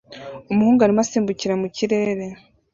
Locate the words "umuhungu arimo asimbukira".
0.51-1.53